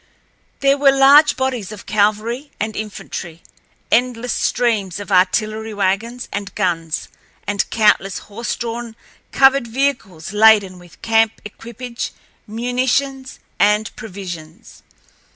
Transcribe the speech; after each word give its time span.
There 0.61 0.79
were 0.79 0.91
large 0.91 1.37
bodies 1.37 1.71
of 1.71 1.85
cavalry 1.85 2.49
and 2.59 2.75
infantry, 2.75 3.43
endless 3.91 4.33
streams 4.33 4.99
of 4.99 5.11
artillery 5.11 5.75
wagons 5.75 6.27
and 6.33 6.55
guns, 6.55 7.07
and 7.45 7.69
countless 7.69 8.17
horse 8.17 8.55
drawn 8.55 8.95
covered 9.31 9.67
vehicles 9.67 10.33
laden 10.33 10.79
with 10.79 11.03
camp 11.03 11.33
equipage, 11.45 12.13
munitions, 12.47 13.37
and 13.59 13.95
provisions. 13.95 14.81